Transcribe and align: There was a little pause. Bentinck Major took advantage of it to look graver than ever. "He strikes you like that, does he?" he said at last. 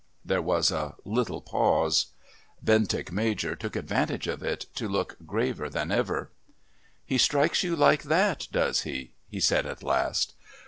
There 0.25 0.41
was 0.41 0.71
a 0.71 0.95
little 1.05 1.41
pause. 1.41 2.07
Bentinck 2.59 3.11
Major 3.11 3.55
took 3.55 3.75
advantage 3.75 4.25
of 4.25 4.41
it 4.41 4.65
to 4.73 4.87
look 4.87 5.15
graver 5.27 5.69
than 5.69 5.91
ever. 5.91 6.31
"He 7.05 7.19
strikes 7.19 7.61
you 7.61 7.75
like 7.75 8.01
that, 8.05 8.47
does 8.51 8.81
he?" 8.81 9.13
he 9.29 9.39
said 9.39 9.67
at 9.67 9.83
last. 9.83 10.33